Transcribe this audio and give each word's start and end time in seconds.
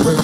Hej, 0.00 0.16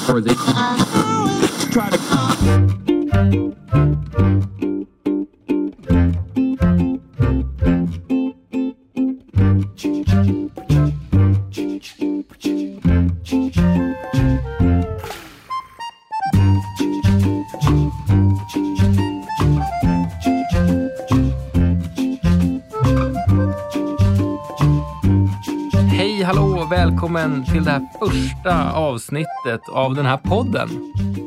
avsnittet 29.07 29.69
av 29.69 29.95
den 29.95 30.07
här 30.07 30.17
podden 30.17 30.69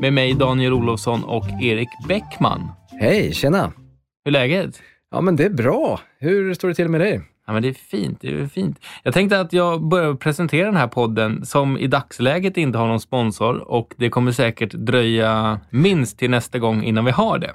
med 0.02 0.14
mig 0.14 0.33
Daniel 0.33 0.74
Olofsson 0.74 1.24
och 1.24 1.46
Erik 1.61 1.89
Bäckman. 2.07 2.71
Hej, 3.00 3.33
tjena! 3.33 3.71
Hur 4.25 4.29
är 4.29 4.32
läget? 4.32 4.82
Ja, 5.11 5.21
men 5.21 5.36
det 5.36 5.43
är 5.43 5.50
bra. 5.50 6.00
Hur 6.19 6.54
står 6.54 6.68
det 6.68 6.74
till 6.74 6.89
med 6.89 7.02
dig? 7.02 7.21
Ja, 7.47 7.54
men 7.54 7.61
det 7.61 7.69
är 7.69 7.74
fint. 7.74 8.21
Det 8.21 8.42
är 8.42 8.47
fint. 8.47 8.79
Jag 9.04 9.14
tänkte 9.14 9.39
att 9.39 9.54
jag 9.54 9.88
börjar 9.88 10.14
presentera 10.14 10.65
den 10.65 10.75
här 10.75 10.88
podden 10.88 11.46
som 11.46 11.78
i 11.78 11.88
dagsläget 11.88 12.57
inte 12.57 12.78
har 12.78 12.88
någon 12.88 13.00
sponsor 13.00 13.71
och 13.71 13.93
det 13.97 14.10
kommer 14.10 14.32
säkert 14.32 14.71
dröja 14.74 15.60
minst 15.69 16.19
till 16.19 16.30
nästa 16.30 16.60
gång 16.60 16.83
innan 16.83 17.05
vi 17.05 17.11
har 17.11 17.38
det. 17.38 17.52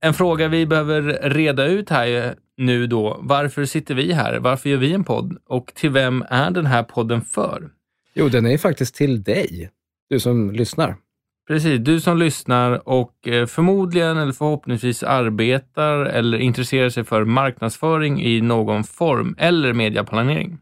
En 0.00 0.14
fråga 0.14 0.48
vi 0.48 0.66
behöver 0.66 1.02
reda 1.22 1.66
ut 1.66 1.90
här 1.90 2.06
är 2.06 2.34
nu 2.56 2.86
då, 2.86 3.18
varför 3.20 3.64
sitter 3.64 3.94
vi 3.94 4.12
här? 4.12 4.38
Varför 4.38 4.68
gör 4.68 4.76
vi 4.76 4.92
en 4.92 5.04
podd? 5.04 5.36
Och 5.48 5.72
till 5.74 5.90
vem 5.90 6.24
är 6.28 6.50
den 6.50 6.66
här 6.66 6.82
podden 6.82 7.20
för? 7.20 7.70
Jo, 8.14 8.28
den 8.28 8.46
är 8.46 8.58
faktiskt 8.58 8.94
till 8.94 9.22
dig, 9.22 9.70
du 10.10 10.20
som 10.20 10.50
lyssnar. 10.50 10.96
Precis, 11.48 11.80
du 11.80 12.00
som 12.00 12.18
lyssnar 12.18 12.88
och 12.88 13.28
eh, 13.28 13.46
förmodligen 13.46 14.16
eller 14.16 14.32
förhoppningsvis 14.32 15.02
arbetar 15.02 16.04
eller 16.04 16.38
intresserar 16.38 16.88
sig 16.88 17.04
för 17.04 17.24
marknadsföring 17.24 18.22
i 18.22 18.40
någon 18.40 18.84
form 18.84 19.34
eller 19.38 19.72
mediaplanering. 19.72 20.58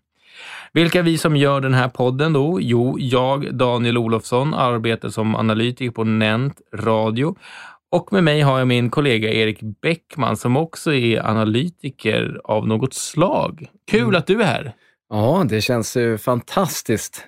Vilka 0.72 0.98
är 0.98 1.02
vi 1.02 1.18
som 1.18 1.36
gör 1.36 1.60
den 1.60 1.74
här 1.74 1.88
podden 1.88 2.32
då? 2.32 2.58
Jo, 2.60 2.96
jag, 2.98 3.54
Daniel 3.54 3.98
Olofsson, 3.98 4.54
arbetar 4.54 5.08
som 5.08 5.34
analytiker 5.34 5.90
på 5.90 6.04
Nent 6.04 6.60
Radio 6.74 7.36
och 7.90 8.12
med 8.12 8.24
mig 8.24 8.40
har 8.40 8.58
jag 8.58 8.68
min 8.68 8.90
kollega 8.90 9.32
Erik 9.32 9.58
Bäckman 9.82 10.36
som 10.36 10.56
också 10.56 10.94
är 10.94 11.26
analytiker 11.26 12.40
av 12.44 12.66
något 12.68 12.94
slag. 12.94 13.66
Kul 13.90 14.16
att 14.16 14.26
du 14.26 14.42
är 14.42 14.46
här! 14.46 14.74
Ja, 15.08 15.46
det 15.48 15.60
känns 15.60 15.96
ju 15.96 16.18
fantastiskt. 16.18 17.24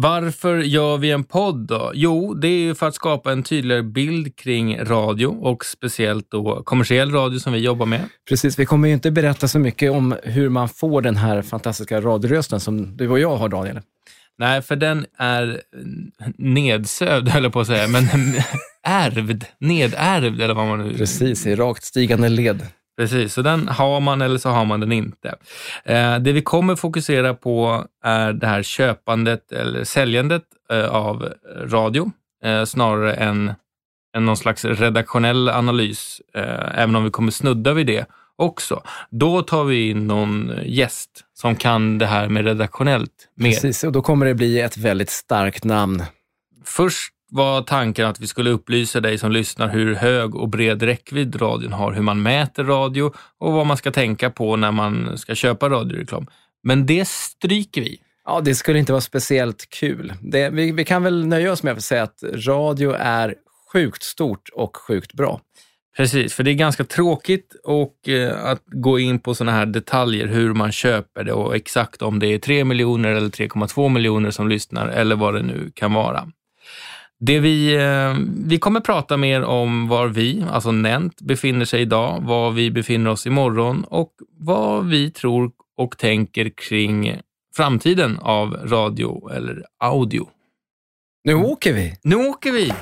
Varför 0.00 0.58
gör 0.58 0.98
vi 0.98 1.10
en 1.10 1.24
podd 1.24 1.66
då? 1.66 1.92
Jo, 1.94 2.34
det 2.34 2.48
är 2.48 2.58
ju 2.58 2.74
för 2.74 2.88
att 2.88 2.94
skapa 2.94 3.32
en 3.32 3.42
tydligare 3.42 3.82
bild 3.82 4.36
kring 4.36 4.84
radio 4.84 5.26
och 5.26 5.64
speciellt 5.64 6.30
då 6.30 6.62
kommersiell 6.62 7.12
radio 7.12 7.38
som 7.38 7.52
vi 7.52 7.58
jobbar 7.58 7.86
med. 7.86 8.00
Precis, 8.28 8.58
vi 8.58 8.66
kommer 8.66 8.88
ju 8.88 8.94
inte 8.94 9.10
berätta 9.10 9.48
så 9.48 9.58
mycket 9.58 9.92
om 9.92 10.14
hur 10.22 10.48
man 10.48 10.68
får 10.68 11.02
den 11.02 11.16
här 11.16 11.42
fantastiska 11.42 12.00
radiorösten 12.00 12.60
som 12.60 12.96
du 12.96 13.08
och 13.08 13.18
jag 13.18 13.36
har, 13.36 13.48
Daniel. 13.48 13.80
Nej, 14.38 14.62
för 14.62 14.76
den 14.76 15.06
är 15.18 15.62
nedsövd, 16.38 17.28
höll 17.28 17.42
jag 17.42 17.52
på 17.52 17.60
att 17.60 17.66
säga, 17.66 17.88
men 17.88 18.04
ärvd, 18.82 19.44
nedärvd 19.60 20.40
eller 20.40 20.54
vad 20.54 20.66
man 20.66 20.78
nu... 20.78 20.94
Precis, 20.94 21.46
i 21.46 21.54
rakt 21.54 21.84
stigande 21.84 22.28
led. 22.28 22.66
Precis, 22.98 23.34
så 23.34 23.42
den 23.42 23.68
har 23.68 24.00
man 24.00 24.22
eller 24.22 24.38
så 24.38 24.48
har 24.48 24.64
man 24.64 24.80
den 24.80 24.92
inte. 24.92 25.34
Eh, 25.84 26.18
det 26.18 26.32
vi 26.32 26.42
kommer 26.42 26.76
fokusera 26.76 27.34
på 27.34 27.84
är 28.04 28.32
det 28.32 28.46
här 28.46 28.62
köpandet 28.62 29.52
eller 29.52 29.84
säljandet 29.84 30.42
eh, 30.70 30.88
av 30.88 31.32
radio 31.64 32.12
eh, 32.44 32.64
snarare 32.64 33.14
än, 33.14 33.52
än 34.16 34.24
någon 34.24 34.36
slags 34.36 34.64
redaktionell 34.64 35.48
analys, 35.48 36.20
även 36.74 36.96
om 36.96 37.04
vi 37.04 37.10
kommer 37.10 37.30
snudda 37.30 37.72
vid 37.72 37.86
det 37.86 38.06
också. 38.36 38.82
Då 39.10 39.42
tar 39.42 39.64
vi 39.64 39.90
in 39.90 40.06
någon 40.06 40.52
gäst 40.64 41.10
som 41.34 41.56
kan 41.56 41.98
det 41.98 42.06
här 42.06 42.28
med 42.28 42.44
redaktionellt 42.44 43.28
mer. 43.34 43.50
Precis, 43.50 43.84
och 43.84 43.92
då 43.92 44.02
kommer 44.02 44.26
det 44.26 44.34
bli 44.34 44.60
ett 44.60 44.76
väldigt 44.76 45.10
starkt 45.10 45.64
namn. 45.64 46.04
Först 46.64 47.12
var 47.30 47.62
tanken 47.62 48.06
att 48.06 48.20
vi 48.20 48.26
skulle 48.26 48.50
upplysa 48.50 49.00
dig 49.00 49.18
som 49.18 49.32
lyssnar 49.32 49.68
hur 49.68 49.94
hög 49.94 50.34
och 50.34 50.48
bred 50.48 50.82
räckvidd 50.82 51.42
radion 51.42 51.72
har, 51.72 51.92
hur 51.92 52.02
man 52.02 52.22
mäter 52.22 52.64
radio 52.64 53.12
och 53.38 53.52
vad 53.52 53.66
man 53.66 53.76
ska 53.76 53.90
tänka 53.90 54.30
på 54.30 54.56
när 54.56 54.72
man 54.72 55.18
ska 55.18 55.34
köpa 55.34 55.68
radioreklam. 55.68 56.26
Men 56.62 56.86
det 56.86 57.08
stryker 57.08 57.80
vi. 57.80 58.00
Ja, 58.24 58.40
det 58.40 58.54
skulle 58.54 58.78
inte 58.78 58.92
vara 58.92 59.00
speciellt 59.00 59.70
kul. 59.70 60.12
Det, 60.22 60.50
vi, 60.50 60.72
vi 60.72 60.84
kan 60.84 61.02
väl 61.02 61.26
nöja 61.26 61.52
oss 61.52 61.62
med 61.62 61.72
att 61.72 61.84
säga 61.84 62.02
att 62.02 62.22
radio 62.46 62.92
är 62.98 63.34
sjukt 63.72 64.02
stort 64.02 64.48
och 64.52 64.76
sjukt 64.76 65.12
bra. 65.12 65.40
Precis, 65.96 66.34
för 66.34 66.42
det 66.42 66.50
är 66.50 66.54
ganska 66.54 66.84
tråkigt 66.84 67.56
och 67.64 68.08
eh, 68.08 68.44
att 68.44 68.62
gå 68.66 68.98
in 68.98 69.18
på 69.18 69.34
sådana 69.34 69.52
här 69.52 69.66
detaljer, 69.66 70.26
hur 70.26 70.54
man 70.54 70.72
köper 70.72 71.24
det 71.24 71.32
och 71.32 71.56
exakt 71.56 72.02
om 72.02 72.18
det 72.18 72.26
är 72.26 72.38
3 72.38 72.64
miljoner 72.64 73.08
eller 73.08 73.28
3,2 73.28 73.88
miljoner 73.88 74.30
som 74.30 74.48
lyssnar 74.48 74.88
eller 74.88 75.16
vad 75.16 75.34
det 75.34 75.42
nu 75.42 75.70
kan 75.74 75.92
vara. 75.92 76.28
Det 77.20 77.40
vi, 77.40 77.74
eh, 77.76 78.16
vi 78.46 78.58
kommer 78.58 78.80
prata 78.80 79.16
mer 79.16 79.42
om 79.42 79.88
var 79.88 80.08
vi, 80.08 80.44
alltså 80.50 80.72
Nent, 80.72 81.20
befinner 81.20 81.64
sig 81.64 81.82
idag, 81.82 82.20
var 82.22 82.50
vi 82.50 82.70
befinner 82.70 83.10
oss 83.10 83.26
imorgon 83.26 83.84
och 83.84 84.12
vad 84.38 84.86
vi 84.88 85.10
tror 85.10 85.50
och 85.76 85.98
tänker 85.98 86.50
kring 86.68 87.20
framtiden 87.56 88.18
av 88.18 88.56
radio 88.64 89.30
eller 89.32 89.64
audio. 89.78 90.28
Nu 91.24 91.34
åker 91.34 91.72
vi! 91.72 91.94
Nu 92.02 92.16
åker 92.16 92.52
vi! 92.52 92.72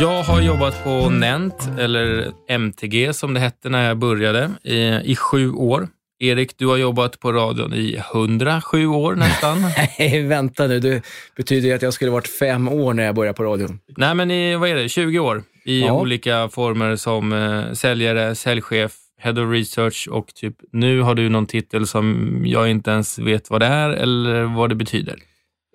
Jag 0.00 0.22
har 0.22 0.40
jobbat 0.40 0.84
på 0.84 1.10
Nent, 1.10 1.68
eller 1.78 2.32
MTG 2.48 3.12
som 3.12 3.34
det 3.34 3.40
hette 3.40 3.68
när 3.68 3.88
jag 3.88 3.98
började, 3.98 4.50
i, 4.62 5.00
i 5.12 5.16
sju 5.16 5.52
år. 5.52 5.88
Erik, 6.18 6.58
du 6.58 6.66
har 6.66 6.76
jobbat 6.76 7.20
på 7.20 7.32
radion 7.32 7.74
i 7.74 7.96
107 8.14 8.86
år 8.86 9.14
nästan. 9.14 9.58
Nej, 9.98 10.22
vänta 10.22 10.66
nu. 10.66 10.80
Det 10.80 11.02
betyder 11.36 11.68
ju 11.68 11.74
att 11.74 11.82
jag 11.82 11.92
skulle 11.94 12.10
varit 12.10 12.28
fem 12.28 12.68
år 12.68 12.94
när 12.94 13.02
jag 13.02 13.14
började 13.14 13.36
på 13.36 13.44
radion. 13.44 13.78
Nej, 13.96 14.14
men 14.14 14.30
i, 14.30 14.56
vad 14.56 14.68
är 14.68 14.74
det, 14.74 14.88
20 14.88 15.18
år 15.18 15.42
i 15.64 15.80
Ja. 15.80 15.92
olika 15.92 16.48
former 16.48 16.96
som 16.96 17.32
eh, 17.32 17.72
säljare, 17.72 18.34
säljchef, 18.34 18.92
head 19.20 19.32
of 19.44 19.52
research 19.52 20.08
och 20.10 20.26
typ 20.34 20.54
nu 20.72 21.00
har 21.00 21.14
du 21.14 21.28
någon 21.28 21.46
titel 21.46 21.86
som 21.86 22.38
jag 22.46 22.68
inte 22.70 22.90
ens 22.90 23.18
vet 23.18 23.50
vad 23.50 23.60
det 23.60 23.66
är 23.66 23.90
eller 23.90 24.42
vad 24.56 24.68
det 24.68 24.74
betyder. 24.74 25.16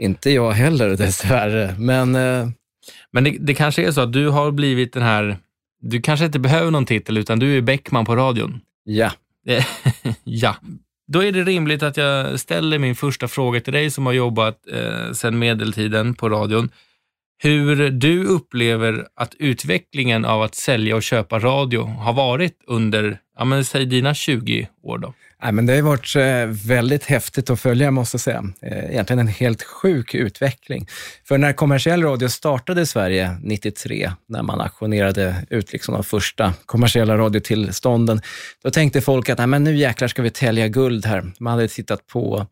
Inte 0.01 0.29
jag 0.31 0.51
heller 0.51 0.89
dessvärre, 0.89 1.75
men 1.77 2.15
eh, 2.15 2.47
Men 3.13 3.23
det, 3.23 3.37
det 3.39 3.53
kanske 3.53 3.87
är 3.87 3.91
så 3.91 4.01
att 4.01 4.13
du 4.13 4.29
har 4.29 4.51
blivit 4.51 4.93
den 4.93 5.03
här, 5.03 5.37
du 5.81 6.01
kanske 6.01 6.25
inte 6.25 6.39
behöver 6.39 6.71
någon 6.71 6.85
titel 6.85 7.17
utan 7.17 7.39
du 7.39 7.57
är 7.57 7.61
Bäckman 7.61 8.05
på 8.05 8.15
radion. 8.15 8.61
ja. 9.43 9.61
Ja. 10.23 10.55
Då 11.07 11.23
är 11.23 11.31
det 11.31 11.43
rimligt 11.43 11.83
att 11.83 11.97
jag 11.97 12.39
ställer 12.39 12.79
min 12.79 12.95
första 12.95 13.27
fråga 13.27 13.61
till 13.61 13.73
dig 13.73 13.91
som 13.91 14.05
har 14.05 14.13
jobbat 14.13 14.67
eh, 14.71 15.11
sedan 15.11 15.39
medeltiden 15.39 16.13
på 16.13 16.29
radion. 16.29 16.69
Hur 17.43 17.89
du 17.89 18.25
upplever 18.25 19.07
att 19.15 19.35
utvecklingen 19.39 20.25
av 20.25 20.41
att 20.41 20.55
sälja 20.55 20.95
och 20.95 21.03
köpa 21.03 21.39
radio 21.39 21.83
har 21.83 22.13
varit 22.13 22.57
under, 22.67 23.19
ja 23.37 23.45
men 23.45 23.65
säg 23.65 23.85
dina 23.85 24.13
20 24.13 24.67
år 24.83 24.97
då? 24.97 25.13
Nej, 25.43 25.51
men 25.51 25.65
det 25.65 25.75
har 25.75 25.81
varit 25.81 26.15
eh, 26.15 26.67
väldigt 26.67 27.03
häftigt 27.03 27.49
att 27.49 27.59
följa, 27.59 27.91
måste 27.91 28.15
jag 28.15 28.21
säga. 28.21 28.43
Eh, 28.61 28.91
egentligen 28.91 29.19
en 29.19 29.27
helt 29.27 29.63
sjuk 29.63 30.15
utveckling. 30.15 30.87
För 31.27 31.37
när 31.37 31.53
kommersiell 31.53 32.03
radio 32.03 32.29
startade 32.29 32.81
i 32.81 32.85
Sverige 32.85 33.37
93, 33.43 34.11
när 34.27 34.43
man 34.43 34.61
auktionerade 34.61 35.35
ut 35.49 35.73
liksom 35.73 35.93
de 35.93 36.03
första 36.03 36.53
kommersiella 36.65 37.17
radiotillstånden, 37.17 38.21
då 38.63 38.71
tänkte 38.71 39.01
folk 39.01 39.29
att 39.29 39.37
Nej, 39.37 39.47
men 39.47 39.63
nu 39.63 39.75
jäklar 39.75 40.07
ska 40.07 40.21
vi 40.21 40.29
tälja 40.29 40.67
guld 40.67 41.05
här. 41.05 41.31
Man 41.39 41.53
hade 41.53 41.67
tittat 41.67 42.07
på 42.07 42.47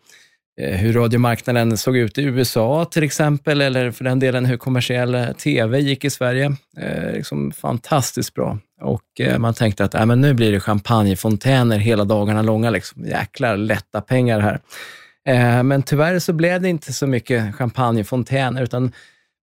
Eh, 0.59 0.77
hur 0.77 0.94
radiomarknaden 0.94 1.77
såg 1.77 1.97
ut 1.97 2.17
i 2.17 2.23
USA 2.23 2.85
till 2.85 3.03
exempel, 3.03 3.61
eller 3.61 3.91
för 3.91 4.03
den 4.03 4.19
delen 4.19 4.45
hur 4.45 4.57
kommersiell 4.57 5.15
eh, 5.15 5.31
tv 5.31 5.79
gick 5.79 6.06
i 6.06 6.09
Sverige. 6.09 6.56
Eh, 6.77 7.11
liksom 7.13 7.51
fantastiskt 7.51 8.33
bra. 8.33 8.57
Och 8.81 9.19
eh, 9.19 9.39
man 9.39 9.53
tänkte 9.53 9.83
att 9.85 9.95
äh, 9.95 10.06
men 10.06 10.21
nu 10.21 10.33
blir 10.33 10.51
det 10.51 10.59
champagnefontäner 10.59 11.77
hela 11.77 12.06
dagarna 12.06 12.41
långa. 12.41 12.69
Liksom. 12.69 13.06
Jäklar 13.06 13.57
lätta 13.57 14.01
pengar 14.01 14.39
här. 14.39 14.59
Eh, 15.27 15.63
men 15.63 15.83
tyvärr 15.83 16.19
så 16.19 16.33
blev 16.33 16.62
det 16.62 16.69
inte 16.69 16.94
så 16.94 17.07
mycket 17.07 17.55
champagnefontäner, 17.55 18.63
utan 18.63 18.91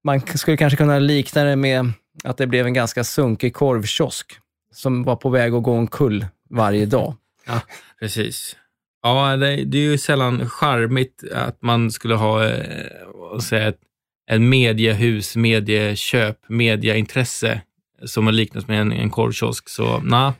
man 0.05 0.21
skulle 0.21 0.57
kanske 0.57 0.77
kunna 0.77 0.99
likna 0.99 1.45
det 1.45 1.57
med 1.57 1.93
att 2.25 2.37
det 2.37 2.47
blev 2.47 2.67
en 2.67 2.75
ganska 2.75 3.05
sunkig 3.05 3.55
korvkiosk 3.55 4.33
som 4.75 5.05
var 5.05 5.17
på 5.17 5.29
väg 5.29 5.55
att 5.55 5.63
gå 5.63 5.73
omkull 5.73 6.27
varje 6.51 6.87
dag. 6.87 7.15
Ja, 7.47 7.61
precis. 8.01 8.57
Ja, 9.07 9.37
det, 9.37 9.65
det 9.65 9.79
är 9.79 9.83
ju 9.83 9.99
sällan 9.99 10.49
charmigt 10.49 11.25
att 11.35 11.63
man 11.63 11.91
skulle 11.91 12.15
ha 12.15 12.49
eh, 12.49 13.39
säga, 13.43 13.69
ett, 13.69 13.79
ett 14.31 14.41
mediehus, 14.41 15.37
medieköp, 15.37 16.39
medieintresse 16.49 17.61
som 18.05 18.27
har 18.27 18.33
liknats 18.33 18.69
med 18.69 18.81
en, 18.81 18.93
en 18.93 19.11
korvkiosk. 19.11 19.69
Så 19.69 20.01
nej. 20.05 20.33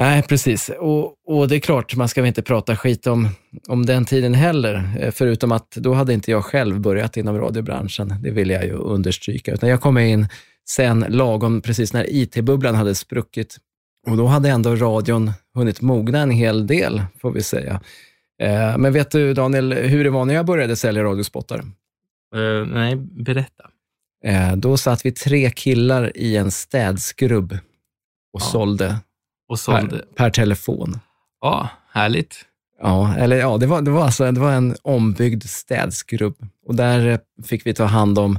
Nej, 0.00 0.22
precis. 0.22 0.70
Och, 0.78 1.14
och 1.26 1.48
det 1.48 1.56
är 1.56 1.60
klart, 1.60 1.96
man 1.96 2.08
ska 2.08 2.22
väl 2.22 2.28
inte 2.28 2.42
prata 2.42 2.76
skit 2.76 3.06
om, 3.06 3.28
om 3.68 3.86
den 3.86 4.04
tiden 4.04 4.34
heller, 4.34 4.90
eh, 5.00 5.10
förutom 5.10 5.52
att 5.52 5.70
då 5.70 5.94
hade 5.94 6.12
inte 6.14 6.30
jag 6.30 6.44
själv 6.44 6.80
börjat 6.80 7.16
inom 7.16 7.38
radiobranschen. 7.38 8.14
Det 8.22 8.30
vill 8.30 8.50
jag 8.50 8.64
ju 8.64 8.72
understryka. 8.72 9.52
Utan 9.52 9.68
jag 9.68 9.80
kom 9.80 9.98
in 9.98 10.28
sen 10.68 11.04
lagom 11.08 11.60
precis 11.60 11.92
när 11.92 12.06
IT-bubblan 12.08 12.74
hade 12.74 12.94
spruckit. 12.94 13.56
Och 14.06 14.16
då 14.16 14.26
hade 14.26 14.48
ändå 14.48 14.76
radion 14.76 15.32
hunnit 15.54 15.80
mogna 15.80 16.18
en 16.18 16.30
hel 16.30 16.66
del, 16.66 17.02
får 17.20 17.30
vi 17.30 17.42
säga. 17.42 17.80
Eh, 18.42 18.78
men 18.78 18.92
vet 18.92 19.10
du, 19.10 19.34
Daniel, 19.34 19.72
hur 19.72 20.04
det 20.04 20.10
var 20.10 20.24
när 20.24 20.34
jag 20.34 20.46
började 20.46 20.76
sälja 20.76 21.04
radiospottar? 21.04 21.58
Uh, 22.36 22.66
nej, 22.66 22.96
berätta. 22.96 23.70
Eh, 24.24 24.56
då 24.56 24.76
satt 24.76 25.06
vi 25.06 25.12
tre 25.12 25.50
killar 25.50 26.16
i 26.16 26.36
en 26.36 26.50
städskrubb 26.50 27.52
och 28.32 28.40
ja. 28.40 28.44
sålde, 28.44 28.96
och 29.48 29.58
sålde. 29.58 29.96
Per, 29.96 30.04
per, 30.16 30.30
telefon. 30.30 30.98
Ja, 31.40 31.68
härligt. 31.92 32.44
Ja, 32.80 33.14
eller 33.16 33.36
ja, 33.36 33.56
det 33.56 33.66
var, 33.66 33.82
det 33.82 33.90
var, 33.90 34.04
alltså, 34.04 34.32
det 34.32 34.40
var 34.40 34.52
en 34.52 34.76
ombyggd 34.82 35.42
städskrubb 35.42 36.36
och 36.66 36.74
där 36.74 37.18
fick 37.44 37.66
vi 37.66 37.74
ta 37.74 37.84
hand 37.84 38.18
om, 38.18 38.38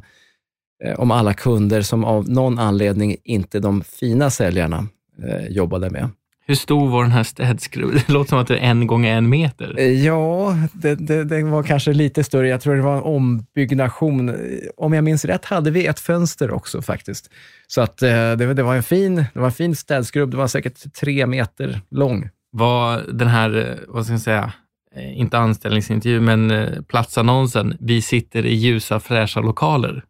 eh, 0.83 0.99
om 0.99 1.11
alla 1.11 1.33
kunder 1.33 1.81
som 1.81 2.03
av 2.03 2.29
någon 2.29 2.59
anledning 2.59 3.15
inte 3.23 3.59
de 3.59 3.83
fina 3.83 4.29
säljarna 4.29 4.87
eh, 5.23 5.47
jobbade 5.47 5.89
med. 5.89 6.09
Hur 6.49 6.55
stor 6.55 6.89
var 6.89 7.03
den 7.03 7.11
här 7.11 7.23
städskrubben? 7.23 7.99
Det 8.07 8.13
låter 8.13 8.29
som 8.29 8.39
att 8.39 8.47
det 8.47 8.57
är 8.57 8.69
en 8.69 8.87
gång 8.87 9.05
en 9.05 9.29
meter. 9.29 9.75
Eh, 9.77 10.05
ja, 10.05 10.55
det, 10.73 10.95
det, 10.95 11.23
det, 11.23 11.43
var 11.43 11.63
kanske 11.63 11.93
lite 11.93 12.23
större. 12.23 12.47
Jag 12.47 12.61
tror 12.61 12.75
det 12.75 12.81
var 12.81 12.97
en 12.97 13.03
ombyggnation. 13.03 14.35
Om 14.77 14.93
jag 14.93 15.03
minns 15.03 15.25
rätt 15.25 15.45
hade 15.45 15.71
vi 15.71 15.85
ett 15.85 15.99
fönster 15.99 16.51
också 16.51 16.81
faktiskt. 16.81 17.29
Så 17.67 17.81
att 17.81 18.01
eh, 18.01 18.09
det, 18.09 18.53
det 18.53 18.63
var 18.63 18.75
en 18.75 18.83
fin, 18.83 19.15
det 19.15 19.39
var 19.39 19.45
en 19.45 19.51
fin 19.51 19.75
städskrubb. 19.75 20.31
Det 20.31 20.37
var 20.37 20.47
säkert 20.47 20.93
tre 20.93 21.27
meter 21.27 21.81
lång. 21.89 22.29
Var 22.51 23.03
den 23.13 23.27
här, 23.27 23.57
eh, 23.57 23.75
vad 23.87 24.03
ska 24.03 24.13
jag 24.13 24.21
säga, 24.21 24.53
inte 24.95 25.37
anställningsintervju, 25.37 26.21
men 26.21 26.67
platsannonsen, 26.87 27.77
vi 27.79 28.01
sitter 28.01 28.45
i 28.45 28.53
ljusa 28.53 28.99
fräscha 28.99 29.39
lokaler. 29.39 30.03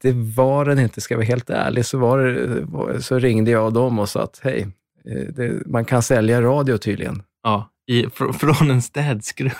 det 0.00 0.12
var 0.36 0.64
den 0.64 0.78
inte, 0.78 1.00
ska 1.00 1.14
jag 1.14 1.18
vara 1.18 1.26
helt 1.26 1.50
ärlig. 1.50 1.86
Så, 1.86 1.98
var 1.98 3.00
så 3.00 3.18
ringde 3.18 3.50
jag 3.50 3.72
dem 3.72 3.98
och 3.98 4.08
sa 4.08 4.22
att 4.22 4.40
hej, 4.42 4.68
det, 5.04 5.66
man 5.66 5.84
kan 5.84 6.02
sälja 6.02 6.42
radio 6.42 6.78
tydligen. 6.78 7.22
Ja, 7.42 7.70
i, 7.90 8.06
fr 8.14 8.32
från 8.32 8.70
en 8.70 8.82
städskrubb. 8.82 9.52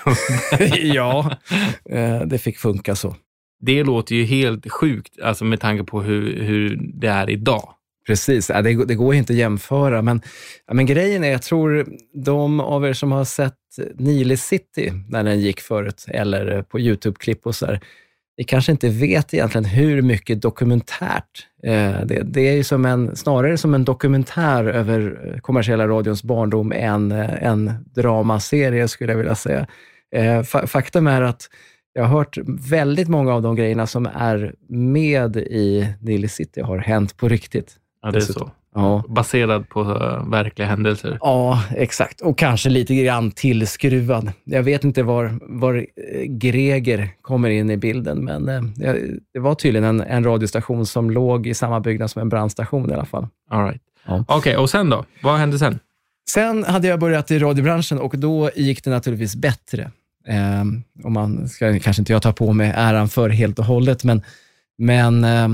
ja, 0.83 1.37
eh, 1.91 2.21
det 2.21 2.39
fick 2.39 2.59
funka 2.59 2.95
så. 2.95 3.17
Det 3.61 3.85
låter 3.85 4.15
ju 4.15 4.25
helt 4.25 4.73
sjukt, 4.73 5.21
alltså 5.23 5.45
med 5.45 5.61
tanke 5.61 5.85
på 5.85 6.03
hur, 6.03 6.43
hur 6.43 6.77
det 6.95 7.09
är 7.09 7.31
idag. 7.31 7.75
Precis, 8.07 8.47
det, 8.47 8.85
det 8.85 8.95
går 8.95 9.15
inte 9.15 9.33
att 9.33 9.39
jämföra. 9.39 10.03
Men, 10.03 10.23
men 10.73 10.87
grejen 10.87 11.25
är, 11.25 11.31
jag 11.31 11.43
tror 11.43 11.87
de 12.25 12.61
av 12.61 12.87
er 12.87 12.93
som 12.93 13.13
har 13.13 13.25
sett 13.25 13.55
Nile 13.95 14.37
City 14.37 14.93
när 15.09 15.25
den 15.25 15.41
gick 15.41 15.61
förut, 15.61 16.05
eller 16.09 16.63
på 16.63 16.79
YouTube-klipp 16.79 17.47
och 17.47 17.55
så 17.55 17.67
här, 17.67 17.81
vi 18.41 18.45
kanske 18.45 18.73
inte 18.73 18.89
vet 18.89 19.35
egentligen 19.35 19.65
hur 19.65 20.03
mycket 20.03 20.43
dokumentärt. 20.43 21.47
Eh, 21.63 22.01
det, 22.05 22.23
det, 22.25 22.49
är 22.49 22.53
ju 22.53 22.65
som 22.65 22.85
en, 22.85 23.17
snarare 23.17 23.57
som 23.59 23.75
en 23.75 23.85
dokumentär 23.85 24.65
över 24.65 25.31
eh, 25.35 25.41
kommersiella 25.41 25.89
radions 25.89 26.23
barndom 26.23 26.73
än 26.73 27.13
eh, 27.13 27.43
en 27.43 27.73
dramaserie, 27.95 28.89
skulle 28.89 29.13
jag 29.13 29.17
vilja 29.19 29.35
säga. 29.35 29.67
Faktum 30.67 31.07
är 31.07 31.23
att 31.23 31.49
jag 31.93 32.03
har 32.03 32.19
hört 32.19 32.39
väldigt 32.71 33.09
många 33.09 33.35
av 33.35 33.43
de 33.43 33.57
grejerna 33.57 33.87
som 33.87 34.07
är 34.07 34.55
med 34.69 35.37
i 35.37 35.95
Nile 36.01 36.29
City 36.29 36.61
har 36.61 36.79
hänt 36.79 37.17
på 37.17 37.29
riktigt. 37.29 37.77
Ja, 38.03 38.11
det 38.11 38.19
är 38.19 38.21
så. 38.21 38.51
Ja. 38.75 39.05
Baserad 39.09 39.69
på 39.69 39.81
uh, 39.81 40.31
verkliga 40.31 40.69
händelser. 40.69 41.19
Ja, 41.21 41.63
exakt. 41.77 42.21
Och 42.21 42.39
kanske 42.39 42.71
lite 42.71 42.95
grann 42.95 43.31
tillskruvad. 43.31 44.33
Jag 44.45 44.63
vet 44.63 44.85
inte 44.85 45.03
var, 45.03 45.39
var 45.43 45.75
eh, 45.75 46.23
Greger 46.25 47.11
kommer 47.23 47.51
in 47.51 47.71
i 47.71 47.77
bilden, 47.77 48.25
men 48.25 48.49
uh, 48.49 48.63
det 49.35 49.41
var 49.41 49.55
tydligen 49.55 49.85
en, 49.85 50.01
en 50.01 50.25
radiostation 50.25 50.87
som 50.87 51.11
låg 51.11 51.47
i 51.47 51.55
samma 51.55 51.81
byggnad 51.81 52.11
som 52.11 52.23
en 52.23 52.29
brandstation 52.29 52.91
i 52.91 52.95
alla 52.95 53.05
fall. 53.05 53.29
All 53.51 53.65
right. 53.65 53.83
ja. 54.07 54.25
Okej, 54.29 54.39
okay, 54.39 54.57
och 54.57 54.71
sen 54.71 54.91
då? 54.91 55.05
Vad 55.23 55.39
hände 55.39 55.59
sen? 55.59 55.79
Sen 56.31 56.65
hade 56.65 56.89
jag 56.89 57.01
börjat 57.01 57.31
i 57.31 57.39
radiobranschen 57.39 57.99
och 57.99 58.19
då 58.19 58.51
gick 58.55 58.85
det 58.85 58.91
naturligtvis 58.91 59.37
bättre. 59.37 59.91
Eh, 60.29 60.65
och 61.05 61.13
man 61.13 61.49
ska 61.49 61.79
kanske 61.79 62.03
inte 62.03 62.13
jag 62.13 62.23
ta 62.23 62.33
på 62.33 62.53
mig 62.53 62.73
äran 62.77 63.09
för 63.09 63.29
helt 63.29 63.59
och 63.59 63.65
hållet, 63.65 64.05
men, 64.05 64.23
men 64.79 65.25
eh, 65.25 65.49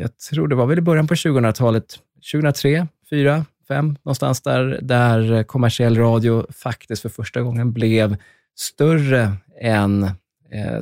jag 0.00 0.18
tror 0.18 0.48
det 0.48 0.54
var 0.54 0.66
väl 0.66 0.78
i 0.78 0.82
början 0.82 1.06
på 1.06 1.14
2000-talet 1.14 1.84
2003, 2.32 2.86
2004, 3.10 3.44
2005, 3.68 3.96
någonstans 4.02 4.40
där, 4.40 4.78
där 4.82 5.42
kommersiell 5.42 5.96
radio 5.96 6.46
faktiskt 6.52 7.02
för 7.02 7.08
första 7.08 7.42
gången 7.42 7.72
blev 7.72 8.16
större 8.56 9.32
än 9.60 10.02
eh, 10.50 10.80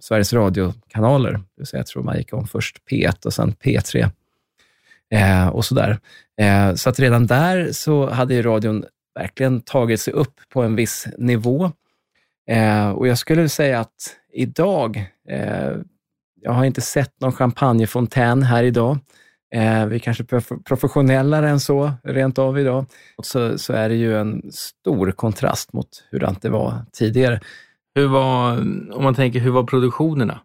Sveriges 0.00 0.32
Radio-kanaler. 0.32 1.40
Jag 1.72 1.86
tror 1.86 2.02
man 2.02 2.16
gick 2.16 2.32
om 2.32 2.46
först 2.46 2.76
P1 2.90 3.26
och 3.26 3.34
sen 3.34 3.52
P3 3.52 4.10
eh, 5.10 5.48
och 5.48 5.64
sådär. 5.64 5.98
Eh, 6.40 6.74
så 6.74 6.90
att 6.90 7.00
redan 7.00 7.26
där 7.26 7.72
så 7.72 8.10
hade 8.10 8.34
ju 8.34 8.42
radion 8.42 8.84
verkligen 9.14 9.60
tagit 9.60 10.00
sig 10.00 10.12
upp 10.12 10.40
på 10.48 10.62
en 10.62 10.76
viss 10.76 11.08
nivå. 11.18 11.72
Eh, 12.48 12.90
och 12.90 13.08
jag 13.08 13.18
skulle 13.18 13.48
säga 13.48 13.80
att 13.80 14.16
idag, 14.32 15.04
eh, 15.28 15.72
jag 16.40 16.52
har 16.52 16.64
inte 16.64 16.80
sett 16.80 17.20
någon 17.20 17.32
champagnefontän 17.32 18.42
här 18.42 18.64
idag, 18.64 18.98
Eh, 19.54 19.86
vi 19.86 19.96
är 19.96 20.62
professionellare 20.62 21.48
än 21.50 21.60
så, 21.60 21.92
rent 22.04 22.38
av 22.38 22.58
idag. 22.58 22.86
Så, 23.22 23.58
så 23.58 23.72
är 23.72 23.88
det 23.88 23.94
ju 23.94 24.18
en 24.18 24.52
stor 24.52 25.10
kontrast 25.10 25.72
mot 25.72 25.88
hur 26.10 26.18
det 26.40 26.48
var 26.48 26.74
tidigare. 26.92 27.40
Hur 27.94 28.06
var, 28.06 28.58
om 28.92 29.02
man 29.02 29.14
tänker, 29.14 29.40
hur 29.40 29.50
var 29.50 29.64
produktionerna? 29.64 30.40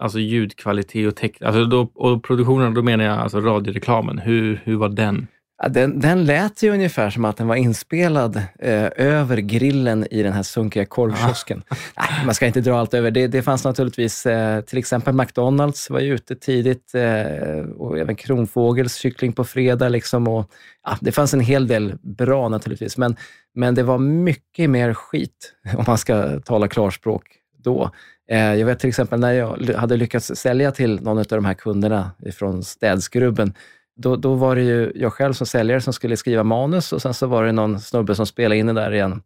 Alltså 0.00 0.18
ljudkvalitet 0.18 1.08
och 1.08 1.16
text, 1.16 1.42
alltså 1.42 1.64
då, 1.64 1.90
och 1.94 2.24
produktionen, 2.24 2.74
då 2.74 2.82
menar 2.82 3.04
jag 3.04 3.18
alltså 3.18 3.40
radioreklamen. 3.40 4.18
Hur, 4.18 4.60
hur 4.64 4.76
var 4.76 4.88
den? 4.88 5.26
Den, 5.70 6.00
den 6.00 6.24
lät 6.24 6.62
ju 6.62 6.70
ungefär 6.70 7.10
som 7.10 7.24
att 7.24 7.36
den 7.36 7.48
var 7.48 7.56
inspelad 7.56 8.36
eh, 8.58 8.88
över 8.96 9.36
grillen 9.36 10.06
i 10.10 10.22
den 10.22 10.32
här 10.32 10.42
sunkiga 10.42 10.86
korvkiosken. 10.86 11.62
Nej, 11.70 12.24
man 12.24 12.34
ska 12.34 12.46
inte 12.46 12.60
dra 12.60 12.78
allt 12.78 12.94
över. 12.94 13.10
Det, 13.10 13.26
det 13.26 13.42
fanns 13.42 13.64
naturligtvis, 13.64 14.26
eh, 14.26 14.60
till 14.60 14.78
exempel 14.78 15.14
McDonalds 15.14 15.90
var 15.90 16.00
ju 16.00 16.14
ute 16.14 16.36
tidigt 16.36 16.94
eh, 16.94 17.70
och 17.76 17.98
även 17.98 18.16
Kronfågels 18.16 18.96
kyckling 18.96 19.32
på 19.32 19.44
fredag. 19.44 19.88
Liksom, 19.88 20.28
och, 20.28 20.50
ja, 20.84 20.98
det 21.00 21.12
fanns 21.12 21.34
en 21.34 21.40
hel 21.40 21.66
del 21.66 21.94
bra 22.02 22.48
naturligtvis, 22.48 22.96
men, 22.98 23.16
men 23.54 23.74
det 23.74 23.82
var 23.82 23.98
mycket 23.98 24.70
mer 24.70 24.94
skit, 24.94 25.54
om 25.76 25.84
man 25.86 25.98
ska 25.98 26.40
tala 26.40 26.68
klarspråk 26.68 27.24
då. 27.62 27.90
Eh, 28.30 28.54
jag 28.54 28.66
vet 28.66 28.78
till 28.78 28.88
exempel 28.88 29.20
när 29.20 29.32
jag 29.32 29.74
hade 29.76 29.96
lyckats 29.96 30.32
sälja 30.34 30.72
till 30.72 31.02
någon 31.02 31.18
av 31.18 31.24
de 31.24 31.44
här 31.44 31.54
kunderna 31.54 32.10
från 32.32 32.64
städskrubben, 32.64 33.54
då, 33.96 34.16
då 34.16 34.34
var 34.34 34.56
det 34.56 34.62
ju 34.62 34.92
jag 34.94 35.12
själv 35.12 35.32
som 35.32 35.46
säljare 35.46 35.80
som 35.80 35.92
skulle 35.92 36.16
skriva 36.16 36.44
manus 36.44 36.92
och 36.92 37.02
sen 37.02 37.14
så 37.14 37.26
var 37.26 37.44
det 37.44 37.52
någon 37.52 37.80
snubbe 37.80 38.14
som 38.14 38.26
spelade 38.26 38.56
in 38.56 38.66
det 38.66 38.72
där 38.72 38.92
i 38.94 38.98
en 39.00 39.22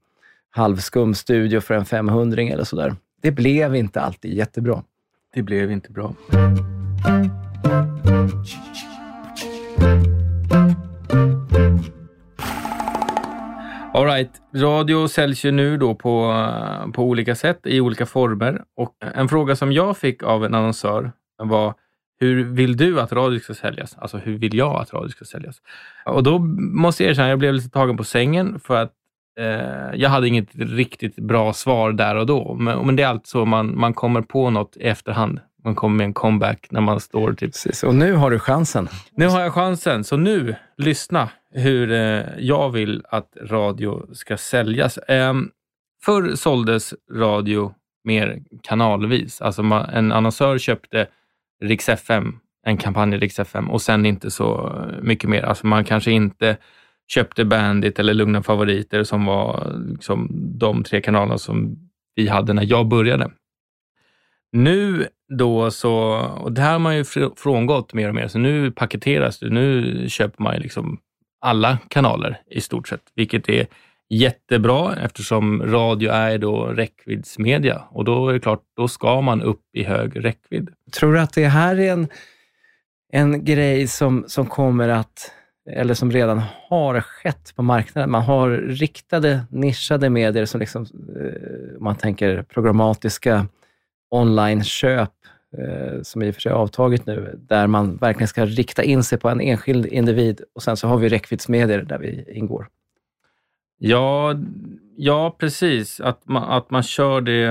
halvskum 0.50 1.14
studio 1.14 1.60
för 1.60 1.74
en 1.74 1.84
500 1.84 2.42
eller 2.42 2.64
sådär. 2.64 2.96
Det 3.22 3.30
blev 3.30 3.76
inte 3.76 4.00
alltid 4.00 4.34
jättebra. 4.34 4.82
Det 5.34 5.42
blev 5.42 5.72
inte 5.72 5.92
bra. 5.92 6.14
Alright, 13.94 14.30
radio 14.54 15.08
säljs 15.08 15.44
ju 15.44 15.50
nu 15.50 15.76
då 15.76 15.94
på, 15.94 16.46
på 16.94 17.02
olika 17.02 17.34
sätt, 17.34 17.60
i 17.64 17.80
olika 17.80 18.06
former. 18.06 18.62
Och 18.76 18.94
en 19.00 19.28
fråga 19.28 19.56
som 19.56 19.72
jag 19.72 19.96
fick 19.96 20.22
av 20.22 20.44
en 20.44 20.54
annonsör 20.54 21.12
var 21.38 21.74
hur 22.20 22.44
vill 22.44 22.76
du 22.76 23.00
att 23.00 23.12
radio 23.12 23.38
ska 23.38 23.54
säljas? 23.54 23.96
Alltså 23.98 24.18
hur 24.18 24.38
vill 24.38 24.54
jag 24.54 24.80
att 24.80 24.92
radio 24.94 25.08
ska 25.08 25.24
säljas? 25.24 25.56
Och 26.04 26.22
då 26.22 26.38
måste 26.38 27.02
jag 27.02 27.10
erkänna, 27.10 27.28
jag 27.28 27.38
blev 27.38 27.54
lite 27.54 27.70
tagen 27.70 27.96
på 27.96 28.04
sängen 28.04 28.60
för 28.60 28.82
att 28.82 28.92
eh, 29.38 29.94
jag 29.94 30.10
hade 30.10 30.28
inget 30.28 30.48
riktigt 30.54 31.16
bra 31.16 31.52
svar 31.52 31.92
där 31.92 32.16
och 32.16 32.26
då. 32.26 32.54
Men, 32.54 32.86
men 32.86 32.96
det 32.96 33.02
är 33.02 33.06
alltid 33.06 33.26
så, 33.26 33.44
man, 33.44 33.78
man 33.78 33.94
kommer 33.94 34.22
på 34.22 34.50
något 34.50 34.76
i 34.76 34.82
efterhand. 34.82 35.40
Man 35.64 35.74
kommer 35.74 35.96
med 35.96 36.04
en 36.04 36.14
comeback 36.14 36.66
när 36.70 36.80
man 36.80 37.00
står 37.00 37.32
typ... 37.32 37.52
Precis, 37.52 37.82
och 37.82 37.94
nu 37.94 38.12
har 38.12 38.30
du 38.30 38.38
chansen. 38.38 38.88
Nu 39.14 39.26
har 39.26 39.40
jag 39.40 39.54
chansen, 39.54 40.04
så 40.04 40.16
nu, 40.16 40.54
lyssna 40.76 41.28
hur 41.52 41.92
eh, 41.92 42.24
jag 42.38 42.70
vill 42.70 43.02
att 43.08 43.36
radio 43.42 44.14
ska 44.14 44.36
säljas. 44.36 44.98
Eh, 44.98 45.34
förr 46.04 46.34
såldes 46.34 46.94
radio 47.12 47.74
mer 48.04 48.42
kanalvis. 48.62 49.40
Alltså 49.40 49.62
man, 49.62 49.84
en 49.84 50.12
annonsör 50.12 50.58
köpte 50.58 51.06
Rix 51.60 51.88
FM, 51.88 52.38
en 52.66 52.76
kampanj 52.76 53.14
i 53.14 53.18
Rix 53.18 53.38
FM 53.38 53.70
och 53.70 53.82
sen 53.82 54.06
inte 54.06 54.30
så 54.30 54.72
mycket 55.02 55.30
mer. 55.30 55.42
Alltså 55.42 55.66
man 55.66 55.84
kanske 55.84 56.10
inte 56.10 56.56
köpte 57.08 57.44
Bandit 57.44 57.98
eller 57.98 58.14
Lugna 58.14 58.42
favoriter 58.42 59.02
som 59.04 59.24
var 59.24 59.76
liksom 59.90 60.28
de 60.58 60.84
tre 60.84 61.00
kanalerna 61.00 61.38
som 61.38 61.76
vi 62.14 62.28
hade 62.28 62.52
när 62.52 62.70
jag 62.70 62.88
började. 62.88 63.30
Nu 64.52 65.06
då 65.38 65.70
så, 65.70 65.94
och 66.18 66.52
det 66.52 66.62
här 66.62 66.72
har 66.72 66.78
man 66.78 66.96
ju 66.96 67.04
frångått 67.36 67.94
mer 67.94 68.08
och 68.08 68.14
mer, 68.14 68.28
så 68.28 68.38
nu 68.38 68.70
paketeras 68.70 69.38
det. 69.38 69.50
Nu 69.50 70.04
köper 70.08 70.42
man 70.42 70.54
ju 70.54 70.60
liksom 70.60 70.98
alla 71.40 71.78
kanaler 71.88 72.40
i 72.50 72.60
stort 72.60 72.88
sett, 72.88 73.02
vilket 73.14 73.48
är 73.48 73.66
jättebra 74.10 74.96
eftersom 74.96 75.62
radio 75.62 76.10
är 76.10 76.38
då 76.38 76.66
räckviddsmedia 76.66 77.82
och 77.90 78.04
då 78.04 78.28
är 78.28 78.32
det 78.32 78.40
klart, 78.40 78.62
då 78.76 78.88
ska 78.88 79.20
man 79.20 79.42
upp 79.42 79.62
i 79.72 79.84
hög 79.84 80.24
räckvidd. 80.24 80.70
Tror 80.92 81.12
du 81.12 81.20
att 81.20 81.32
det 81.32 81.46
här 81.46 81.80
är 81.80 81.92
en, 81.92 82.08
en 83.12 83.44
grej 83.44 83.86
som, 83.86 84.24
som 84.26 84.46
kommer 84.46 84.88
att, 84.88 85.32
eller 85.70 85.94
som 85.94 86.10
redan 86.10 86.42
har 86.68 87.00
skett 87.00 87.52
på 87.56 87.62
marknaden? 87.62 88.10
Man 88.10 88.22
har 88.22 88.50
riktade, 88.50 89.40
nischade 89.50 90.10
medier 90.10 90.44
som 90.44 90.60
liksom, 90.60 90.82
eh, 90.82 91.76
om 91.76 91.84
man 91.84 91.96
tänker 91.96 92.42
programmatiska 92.42 93.46
onlineköp, 94.10 95.12
eh, 95.58 96.02
som 96.02 96.22
i 96.22 96.30
och 96.30 96.34
för 96.34 96.40
sig 96.40 96.52
avtagit 96.52 97.06
nu, 97.06 97.38
där 97.48 97.66
man 97.66 97.96
verkligen 97.96 98.28
ska 98.28 98.46
rikta 98.46 98.82
in 98.82 99.02
sig 99.02 99.18
på 99.18 99.28
en 99.28 99.40
enskild 99.40 99.86
individ 99.86 100.40
och 100.54 100.62
sen 100.62 100.76
så 100.76 100.88
har 100.88 100.98
vi 100.98 101.08
räckviddsmedier 101.08 101.82
där 101.82 101.98
vi 101.98 102.24
ingår. 102.32 102.68
Ja, 103.82 104.34
ja 104.96 105.36
precis. 105.38 106.00
Att 106.00 106.28
man, 106.28 106.42
att 106.42 106.70
man 106.70 106.82
kör 106.82 107.20
det 107.20 107.44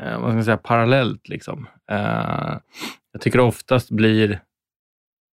eh, 0.00 0.20
vad 0.20 0.28
ska 0.28 0.34
man 0.34 0.44
säga, 0.44 0.56
parallellt. 0.56 1.28
Liksom. 1.28 1.68
Eh, 1.90 2.58
jag 3.12 3.20
tycker 3.20 3.40
oftast 3.40 3.90
blir, 3.90 4.40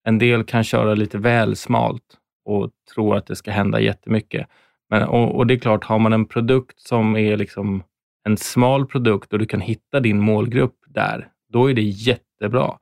en 0.09 0.19
del 0.19 0.45
kan 0.45 0.65
köra 0.65 0.95
lite 0.95 1.19
väl 1.19 1.57
smalt 1.57 2.19
och 2.45 2.71
tro 2.95 3.13
att 3.13 3.27
det 3.27 3.37
ska 3.37 3.51
hända 3.51 3.81
jättemycket. 3.81 4.47
Men, 4.91 5.03
och, 5.03 5.37
och 5.37 5.47
det 5.47 5.55
är 5.55 5.59
klart, 5.59 5.85
har 5.85 5.99
man 5.99 6.13
en 6.13 6.27
produkt 6.27 6.81
som 6.81 7.17
är 7.17 7.37
liksom 7.37 7.83
en 8.25 8.37
smal 8.37 8.87
produkt 8.87 9.33
och 9.33 9.39
du 9.39 9.47
kan 9.47 9.61
hitta 9.61 10.01
din 10.01 10.21
målgrupp 10.21 10.77
där, 10.87 11.29
då 11.53 11.71
är 11.71 11.75
det 11.75 11.83
jättebra. 11.83 12.79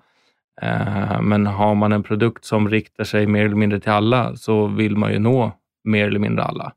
Eh, 0.62 1.22
men 1.22 1.46
har 1.46 1.74
man 1.74 1.92
en 1.92 2.02
produkt 2.02 2.44
som 2.44 2.68
riktar 2.68 3.04
sig 3.04 3.26
mer 3.26 3.44
eller 3.44 3.56
mindre 3.56 3.80
till 3.80 3.92
alla 3.92 4.36
så 4.36 4.66
vill 4.66 4.96
man 4.96 5.12
ju 5.12 5.18
nå 5.18 5.52
mer 5.84 6.06
eller 6.06 6.18
mindre 6.20 6.44
alla. 6.44 6.72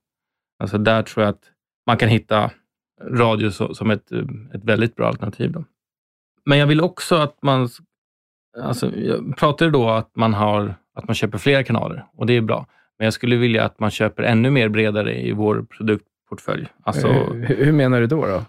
Alltså 0.64 0.78
där 0.78 1.04
tror 1.04 1.26
jag 1.26 1.34
att 1.34 1.44
man 1.88 1.98
kan 1.98 2.10
hitta 2.10 2.52
radio 3.02 3.52
som 3.52 3.92
ett, 3.92 4.12
ett 4.54 4.64
väldigt 4.64 4.96
bra 4.96 5.08
alternativ. 5.08 5.52
Då. 5.52 5.64
Men 6.46 6.58
jag 6.58 6.68
vill 6.68 6.82
också 6.82 7.16
att 7.16 7.44
man, 7.44 7.70
alltså, 8.62 8.96
jag 8.96 9.38
pratade 9.38 9.72
då 9.72 9.90
att 9.90 10.16
man, 10.16 10.34
har, 10.34 10.76
att 10.96 11.08
man 11.08 11.16
köper 11.16 11.38
flera 11.38 11.64
kanaler 11.64 12.06
och 12.18 12.26
det 12.26 12.34
är 12.38 12.42
bra. 12.42 12.66
Men 12.98 13.06
jag 13.06 13.14
skulle 13.14 13.36
vilja 13.36 13.66
att 13.66 13.80
man 13.80 13.92
köper 13.92 14.24
ännu 14.24 14.50
mer 14.50 14.70
bredare 14.70 15.22
i 15.22 15.32
vår 15.32 15.66
produktportfölj. 15.70 16.68
Alltså, 16.84 17.08
hur, 17.08 17.66
hur 17.66 17.72
menar 17.72 18.02
du 18.02 18.08
då? 18.08 18.26
då? 18.26 18.46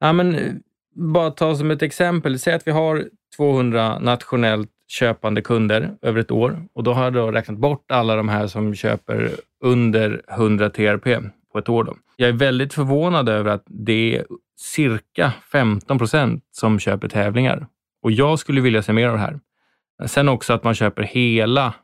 Ja, 0.00 0.12
men, 0.12 0.60
bara 0.94 1.30
ta 1.30 1.54
som 1.54 1.70
ett 1.70 1.82
exempel. 1.82 2.38
Säg 2.38 2.54
att 2.54 2.66
vi 2.66 2.70
har 2.70 3.04
200 3.36 3.98
nationellt 3.98 4.70
köpande 4.88 5.42
kunder 5.42 5.90
över 6.02 6.20
ett 6.20 6.30
år 6.30 6.62
och 6.72 6.82
då 6.82 6.92
har 6.92 7.04
jag 7.04 7.12
då 7.12 7.30
räknat 7.30 7.58
bort 7.58 7.90
alla 7.90 8.16
de 8.16 8.28
här 8.28 8.46
som 8.46 8.74
köper 8.74 9.30
under 9.64 10.22
100 10.30 10.70
TRP 10.70 11.04
på 11.52 11.58
ett 11.58 11.68
år. 11.68 11.84
Då. 11.84 11.96
Jag 12.16 12.28
är 12.28 12.32
väldigt 12.32 12.74
förvånad 12.74 13.28
över 13.28 13.50
att 13.50 13.64
det 13.66 14.16
är 14.16 14.24
cirka 14.56 15.32
15 15.52 15.98
procent 15.98 16.44
som 16.52 16.78
köper 16.78 17.08
tävlingar 17.08 17.66
och 18.02 18.12
jag 18.12 18.38
skulle 18.38 18.60
vilja 18.60 18.82
se 18.82 18.92
mer 18.92 19.08
av 19.08 19.12
det 19.12 19.20
här. 19.20 19.40
Sen 20.06 20.28
också 20.28 20.52
att 20.52 20.64
man 20.64 20.74
köper 20.74 21.02
hela 21.02 21.74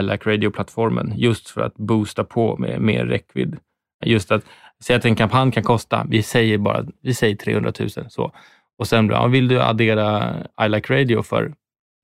I 0.00 0.02
Like 0.02 0.30
Radio-plattformen 0.30 1.12
just 1.16 1.50
för 1.50 1.60
att 1.60 1.74
boosta 1.76 2.24
på 2.24 2.56
med 2.56 2.80
mer 2.80 3.06
räckvidd. 3.06 3.56
Just 4.04 4.32
att 4.32 4.44
säga 4.84 4.96
att 4.96 5.04
en 5.04 5.16
kampanj 5.16 5.52
kan 5.52 5.62
kosta, 5.62 6.06
vi 6.08 6.22
säger 6.22 6.58
bara 6.58 6.84
vi 7.02 7.14
säger 7.14 7.36
300 7.36 7.72
000 7.80 7.90
så. 7.90 8.32
Och 8.78 8.86
sen 8.86 9.08
ja, 9.08 9.26
vill 9.26 9.48
du 9.48 9.62
addera 9.62 10.34
I 10.66 10.68
Like 10.68 11.00
Radio 11.00 11.22
för 11.22 11.54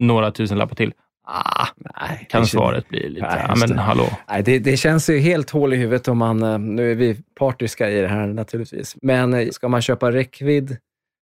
några 0.01 0.31
tusen 0.31 0.59
lappar 0.59 0.75
till? 0.75 0.93
Ah, 1.27 1.67
nej, 1.77 2.27
kan 2.31 2.47
svaret 2.47 2.89
bli 2.89 3.09
lite, 3.09 3.27
nej, 3.27 3.45
ja, 3.49 3.55
men 3.57 3.79
hallå. 3.79 4.09
Nej, 4.29 4.43
det, 4.43 4.59
det, 4.59 4.77
känns 4.77 5.11
ju 5.11 5.19
helt 5.19 5.51
hål 5.51 5.73
i 5.73 5.77
huvudet 5.77 6.09
om 6.09 6.19
man, 6.19 6.43
eh, 6.43 6.59
nu 6.59 6.91
är 6.91 6.95
vi 6.95 7.17
partiska 7.39 7.91
i 7.91 8.01
det 8.01 8.09
här 8.09 8.27
naturligtvis, 8.27 8.97
men 9.03 9.35
eh, 9.35 9.49
ska 9.49 9.69
man 9.69 9.83
köpa 9.83 10.13
räckvidd, 10.13 10.77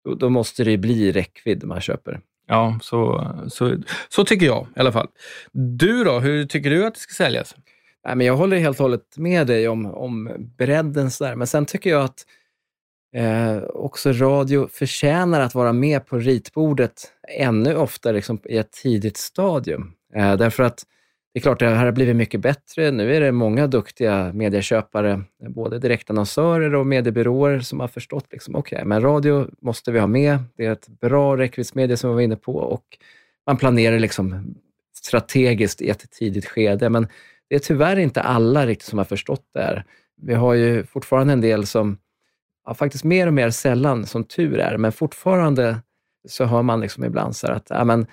då, 0.06 0.16
då 0.16 0.30
måste 0.30 0.64
det 0.64 0.78
bli 0.78 1.12
räckvidd 1.12 1.64
man 1.64 1.82
köper. 1.82 2.20
Ja, 2.48 2.80
så, 2.82 3.32
så, 3.48 3.78
så 4.10 4.26
tycker 4.26 4.46
jag 4.46 4.68
i 4.76 4.80
alla 4.80 4.92
fall. 4.92 5.08
Du 5.52 6.04
då, 6.04 6.20
hur 6.20 6.46
tycker 6.46 6.70
du 6.70 6.86
att 6.86 6.94
det 6.94 7.00
ska 7.00 7.14
säljas? 7.14 7.56
Nej, 8.06 8.16
men 8.16 8.28
jag 8.28 8.36
håller 8.36 8.58
helt 8.58 8.80
och 8.80 8.84
hållet 8.84 9.18
med 9.18 9.48
dig 9.48 9.68
om, 9.68 9.86
om 9.86 10.36
bredden, 10.58 11.12
sådär. 11.12 11.36
men 11.36 11.48
sen 11.48 11.66
tycker 11.66 11.90
jag 11.90 12.04
att 12.04 12.26
Eh, 13.16 13.64
också 13.64 14.12
radio 14.12 14.68
förtjänar 14.68 15.42
att 15.42 15.56
vara 15.56 15.74
med 15.74 16.06
på 16.06 16.18
ritbordet 16.18 17.12
ännu 17.38 17.76
oftare 17.76 18.14
liksom, 18.14 18.40
i 18.46 18.58
ett 18.58 18.72
tidigt 18.72 19.18
stadium. 19.18 19.94
Eh, 20.16 20.38
därför 20.38 20.64
att 20.64 20.84
det 21.34 21.40
är 21.40 21.42
klart, 21.42 21.60
det 21.60 21.70
här 21.70 21.86
har 21.86 21.92
blivit 21.92 22.16
mycket 22.16 22.42
bättre. 22.42 22.92
Nu 22.92 23.16
är 23.16 23.22
det 23.22 23.32
många 23.32 23.68
duktiga 23.68 24.32
medieköpare, 24.34 25.24
både 25.50 25.80
direktannonsörer 25.80 26.76
och 26.76 26.88
mediebyråer 26.88 27.60
som 27.60 27.80
har 27.80 27.88
förstått, 27.88 28.26
liksom, 28.32 28.56
okej, 28.56 28.76
okay, 28.76 28.86
men 28.86 29.02
radio 29.02 29.48
måste 29.62 29.92
vi 29.92 30.00
ha 30.00 30.08
med. 30.08 30.40
Det 30.58 30.66
är 30.66 30.72
ett 30.72 30.88
bra 30.88 31.38
räckviddsmedie 31.38 31.98
som 31.98 32.10
vi 32.10 32.14
var 32.14 32.22
inne 32.22 32.36
på 32.36 32.56
och 32.56 32.86
man 33.48 33.58
planerar 33.58 34.00
liksom 34.00 34.56
strategiskt 34.98 35.82
i 35.82 35.90
ett 35.90 36.12
tidigt 36.12 36.46
skede. 36.46 36.90
Men 36.90 37.08
det 37.50 37.56
är 37.56 37.60
tyvärr 37.60 38.00
inte 38.00 38.22
alla 38.22 38.68
riktigt 38.68 38.88
som 38.88 38.98
har 38.98 39.06
förstått 39.06 39.50
det 39.54 39.62
här. 39.62 39.86
Vi 40.22 40.34
har 40.34 40.54
ju 40.54 40.84
fortfarande 40.84 41.34
en 41.34 41.42
del 41.42 41.66
som 41.66 41.98
ja, 42.66 42.74
faktiskt 42.74 43.04
mer 43.04 43.28
och 43.28 43.34
mer 43.34 43.50
sällan, 43.50 44.06
som 44.06 44.24
tur 44.24 44.60
är, 44.60 44.78
men 44.78 44.92
fortfarande 44.92 45.78
så 46.28 46.46
hör 46.46 46.62
man 46.62 46.82
liksom 46.82 47.04
ibland 47.04 47.36
så 47.36 47.48
att 47.48 47.68
ja, 47.70 47.84
men, 47.84 48.08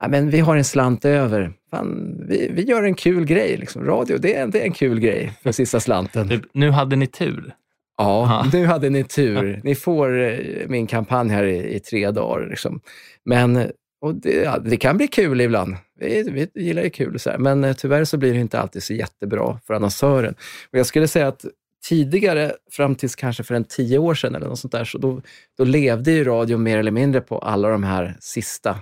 ja, 0.00 0.08
men 0.08 0.30
vi 0.30 0.40
har 0.40 0.56
en 0.56 0.64
slant 0.64 1.04
över. 1.04 1.52
Fan, 1.70 2.16
vi, 2.28 2.50
vi 2.52 2.62
gör 2.62 2.82
en 2.82 2.94
kul 2.94 3.24
grej. 3.24 3.56
Liksom. 3.56 3.84
Radio, 3.84 4.18
det 4.18 4.34
är, 4.34 4.46
det 4.46 4.60
är 4.60 4.64
en 4.64 4.72
kul 4.72 5.00
grej 5.00 5.32
för 5.42 5.52
sista 5.52 5.80
slanten. 5.80 6.42
Nu 6.52 6.70
hade 6.70 6.96
ni 6.96 7.06
tur. 7.06 7.54
Ja, 7.98 8.22
Aha. 8.22 8.46
nu 8.52 8.66
hade 8.66 8.90
ni 8.90 9.04
tur. 9.04 9.60
Ni 9.64 9.74
får 9.74 10.20
eh, 10.22 10.38
min 10.68 10.86
kampanj 10.86 11.30
här 11.30 11.44
i, 11.44 11.74
i 11.74 11.80
tre 11.80 12.10
dagar. 12.10 12.46
Liksom. 12.46 12.80
Men 13.24 13.70
och 14.00 14.14
det, 14.14 14.34
ja, 14.34 14.58
det, 14.58 14.76
kan 14.76 14.96
bli 14.96 15.08
kul 15.08 15.40
ibland. 15.40 15.76
Vi, 16.00 16.48
vi 16.54 16.62
gillar 16.62 16.82
ju 16.82 16.90
kul, 16.90 17.18
så 17.18 17.30
här. 17.30 17.38
men 17.38 17.64
eh, 17.64 17.72
tyvärr 17.72 18.04
så 18.04 18.16
blir 18.16 18.34
det 18.34 18.40
inte 18.40 18.60
alltid 18.60 18.82
så 18.82 18.94
jättebra 18.94 19.58
för 19.66 19.74
annonsören. 19.74 20.34
Och 20.72 20.78
jag 20.78 20.86
skulle 20.86 21.08
säga 21.08 21.28
att 21.28 21.44
tidigare, 21.88 22.52
fram 22.70 22.94
tills 22.94 23.16
kanske 23.16 23.42
för 23.42 23.54
en 23.54 23.64
tio 23.64 23.98
år 23.98 24.14
sedan 24.14 24.34
eller 24.34 24.46
något 24.46 24.58
sånt 24.58 24.72
där, 24.72 24.84
så 24.84 24.98
då, 24.98 25.22
då 25.58 25.64
levde 25.64 26.12
ju 26.12 26.24
radio 26.24 26.58
mer 26.58 26.78
eller 26.78 26.90
mindre 26.90 27.20
på 27.20 27.38
alla 27.38 27.68
de 27.68 27.84
här 27.84 28.16
sista 28.20 28.78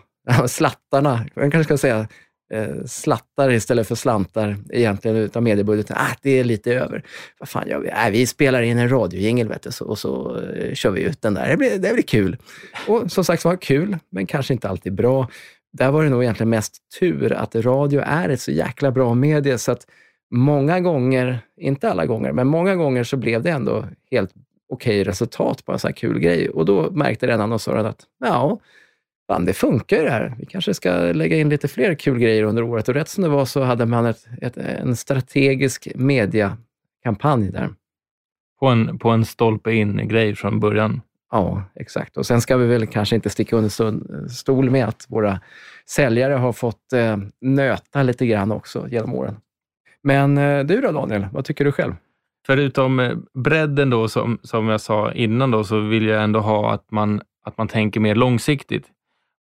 slattarna. 0.49 1.27
Man 1.37 1.51
kanske 1.51 1.65
ska 1.65 1.79
säga 1.79 2.09
eh, 2.53 2.85
slattar 2.87 3.51
istället 3.51 3.89
för 3.89 3.95
slantar 3.95 4.57
egentligen 4.71 5.17
utav 5.17 5.43
mediebudgeten. 5.43 5.97
Ah, 6.01 6.17
det 6.23 6.31
är 6.31 6.45
lite 6.45 6.75
över. 6.75 7.05
Vad 7.39 7.49
fan 7.49 7.69
gör 7.69 7.81
vi? 7.81 7.91
Ah, 7.93 8.11
vi 8.11 8.27
spelar 8.27 8.63
in 8.63 8.79
en 8.79 8.89
radiojingel 8.89 9.55
så, 9.71 9.85
och 9.85 9.99
så 9.99 10.41
eh, 10.41 10.75
kör 10.75 10.91
vi 10.91 11.01
ut 11.01 11.23
den 11.23 11.35
där. 11.35 11.49
Det 11.49 11.57
blir, 11.57 11.79
det 11.79 11.95
blir 11.95 12.03
kul. 12.03 12.37
Och 12.89 13.13
som 13.13 13.25
sagt 13.25 13.45
var, 13.45 13.57
kul, 13.57 13.99
men 14.11 14.27
kanske 14.27 14.53
inte 14.53 14.69
alltid 14.69 14.95
bra. 14.95 15.29
Där 15.73 15.91
var 15.91 16.05
det 16.05 16.11
nog 16.11 16.23
egentligen 16.23 16.51
mest 16.51 16.77
tur 16.99 17.33
att 17.33 17.55
radio 17.55 18.01
är 18.01 18.29
ett 18.29 18.41
så 18.41 18.51
jäkla 18.51 18.91
bra 18.91 19.15
medie 19.15 19.59
så 19.59 19.73
att 19.73 19.87
många 20.31 20.81
gånger, 20.81 21.41
inte 21.57 21.91
alla 21.91 22.07
gånger, 22.07 22.33
men 22.33 22.47
många 22.47 22.77
gånger 22.77 23.05
så 23.05 23.17
blev 23.17 23.43
det 23.43 23.51
ändå 23.51 23.85
helt 24.11 24.35
okej 24.69 25.05
resultat 25.05 25.65
på 25.65 25.73
en 25.73 25.79
sån 25.79 25.89
här 25.89 25.93
kul 25.95 26.19
grej. 26.19 26.51
Och 26.51 26.65
då 26.65 26.91
märkte 26.91 27.27
den 27.27 27.41
annonsören 27.41 27.87
att 27.87 28.05
ja, 28.21 28.61
fan, 29.27 29.45
det 29.45 29.53
funkar 29.53 29.97
ju 29.97 30.03
det 30.03 30.11
här. 30.11 30.35
Vi 30.39 30.47
kanske 30.47 30.75
ska 30.75 30.91
lägga 30.93 31.37
in 31.37 31.49
lite 31.49 31.69
fler 31.69 31.95
kul 31.95 32.19
grejer 32.19 32.43
under 32.43 32.63
året. 32.63 32.89
Och 32.89 32.95
rätt 32.95 33.09
som 33.09 33.23
det 33.23 33.29
var 33.29 33.45
så 33.45 33.63
hade 33.63 33.87
man 33.87 34.07
ett, 34.07 34.27
ett, 34.43 34.57
en 34.57 34.97
strategisk 34.97 35.89
mediakampanj 35.95 37.51
där. 37.51 37.71
På 38.61 38.67
en, 38.67 38.99
på 38.99 39.11
en 39.11 39.25
stolpe 39.25 39.73
in-grej 39.73 40.35
från 40.35 40.61
början? 40.61 41.01
Ja, 41.31 41.65
exakt. 41.75 42.17
Och 42.17 42.27
sen 42.27 42.41
ska 42.41 42.57
vi 42.57 42.67
väl 42.67 42.87
kanske 42.87 43.15
inte 43.17 43.31
sticka 43.31 43.57
under 43.57 44.29
stol 44.29 44.71
med 44.71 44.89
att 44.89 45.07
våra 45.09 45.41
säljare 45.89 46.35
har 46.35 46.53
fått 46.53 46.93
eh, 46.93 47.17
nöta 47.41 48.03
lite 48.03 48.27
grann 48.27 48.53
också 48.53 48.89
genom 48.89 49.15
åren. 49.15 49.37
Men 50.07 50.39
eh, 50.39 50.65
du 50.65 50.81
då 50.81 50.93
Daniel, 50.93 51.27
vad 51.33 51.45
tycker 51.45 51.65
du 51.65 51.73
själv? 51.73 51.95
Förutom 52.47 53.01
eh, 53.01 53.17
bredden 53.35 53.91
då, 53.91 54.09
som, 54.09 54.39
som 54.43 54.69
jag 54.69 54.81
sa 54.81 55.13
innan, 55.13 55.51
då, 55.51 55.65
så 55.65 55.81
vill 55.81 56.07
jag 56.07 56.23
ändå 56.23 56.41
ha 56.41 56.73
att 56.73 56.91
man, 56.91 57.21
att 57.45 57.59
man 57.59 57.69
tänker 57.69 58.01
mer 58.01 58.15
långsiktigt. 58.15 58.87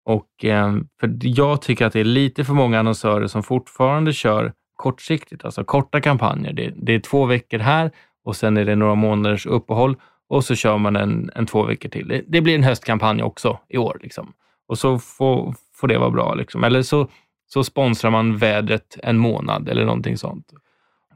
Och, 0.05 0.45
eh, 0.45 0.75
för 0.99 1.17
jag 1.21 1.61
tycker 1.61 1.85
att 1.85 1.93
det 1.93 1.99
är 1.99 2.03
lite 2.03 2.43
för 2.43 2.53
många 2.53 2.79
annonsörer 2.79 3.27
som 3.27 3.43
fortfarande 3.43 4.13
kör 4.13 4.53
kortsiktigt, 4.75 5.45
alltså 5.45 5.63
korta 5.63 6.01
kampanjer. 6.01 6.53
Det, 6.53 6.73
det 6.75 6.95
är 6.95 6.99
två 6.99 7.25
veckor 7.25 7.59
här 7.59 7.91
och 8.23 8.35
sen 8.35 8.57
är 8.57 8.65
det 8.65 8.75
några 8.75 8.95
månaders 8.95 9.45
uppehåll 9.45 9.95
och 10.29 10.45
så 10.45 10.55
kör 10.55 10.77
man 10.77 10.95
en, 10.95 11.31
en 11.35 11.45
två 11.45 11.63
veckor 11.63 11.89
till. 11.89 12.07
Det, 12.07 12.21
det 12.27 12.41
blir 12.41 12.55
en 12.55 12.63
höstkampanj 12.63 13.23
också 13.23 13.59
i 13.69 13.77
år. 13.77 13.99
Liksom. 14.01 14.33
Och 14.67 14.77
så 14.77 14.99
får, 14.99 15.55
får 15.73 15.87
det 15.87 15.97
vara 15.97 16.11
bra. 16.11 16.33
Liksom. 16.33 16.63
Eller 16.63 16.81
så 16.81 17.07
så 17.55 17.63
sponsrar 17.63 18.11
man 18.11 18.37
vädret 18.37 18.97
en 19.03 19.17
månad 19.17 19.69
eller 19.69 19.85
någonting 19.85 20.17
sånt. 20.17 20.53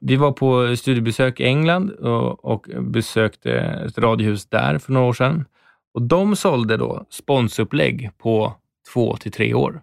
Vi 0.02 0.16
var 0.16 0.32
på 0.32 0.76
studiebesök 0.76 1.40
i 1.40 1.44
England 1.44 1.90
och, 1.92 2.46
och 2.46 2.68
besökte 2.82 3.52
ett 3.52 3.98
radiohus 3.98 4.46
där 4.46 4.78
för 4.78 4.94
några 4.94 5.08
år 5.08 5.14
sedan. 5.14 5.46
Och 5.94 6.02
de 6.02 6.36
sålde 6.36 6.78
då 6.78 7.06
sponsupplägg 7.10 8.10
på 8.18 8.54
två 8.94 9.16
till 9.18 9.32
tre 9.32 9.54
år. 9.54 9.82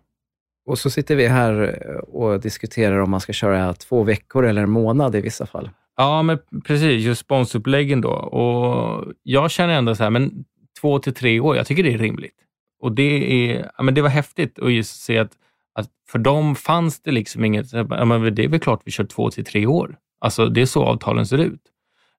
Och 0.66 0.78
så 0.78 0.90
sitter 0.90 1.16
vi 1.16 1.26
här 1.26 1.84
och 2.14 2.40
diskuterar 2.40 2.98
om 2.98 3.10
man 3.10 3.20
ska 3.20 3.32
köra 3.32 3.74
två 3.74 4.02
veckor 4.02 4.46
eller 4.46 4.62
en 4.62 4.70
månad 4.70 5.14
i 5.14 5.20
vissa 5.20 5.46
fall. 5.46 5.70
Ja, 5.96 6.22
men 6.22 6.38
precis. 6.64 7.04
Just 7.04 7.20
sponsoruppläggen 7.20 8.00
då. 8.00 8.10
Och 8.12 9.12
jag 9.22 9.50
känner 9.50 9.74
ändå 9.74 9.94
så 9.94 10.02
här, 10.02 10.10
men 10.10 10.44
två 10.80 10.98
till 10.98 11.14
tre 11.14 11.40
år, 11.40 11.56
jag 11.56 11.66
tycker 11.66 11.82
det 11.82 11.94
är 11.94 11.98
rimligt. 11.98 12.36
Och 12.80 12.92
det, 12.92 13.50
är, 13.52 13.70
ja, 13.76 13.82
men 13.82 13.94
det 13.94 14.02
var 14.02 14.08
häftigt 14.08 14.58
att 14.58 14.72
just 14.72 15.02
se 15.02 15.18
att, 15.18 15.32
att 15.76 15.90
för 16.08 16.18
dem 16.18 16.54
fanns 16.54 17.02
det 17.02 17.10
liksom 17.10 17.44
inget, 17.44 17.72
ja, 17.72 18.04
men 18.04 18.34
det 18.34 18.44
är 18.44 18.48
väl 18.48 18.60
klart 18.60 18.82
vi 18.84 18.90
kör 18.90 19.04
två 19.04 19.30
till 19.30 19.44
tre 19.44 19.66
år. 19.66 19.96
Alltså 20.20 20.46
det 20.46 20.62
är 20.62 20.66
så 20.66 20.84
avtalen 20.84 21.26
ser 21.26 21.38
ut. 21.38 21.60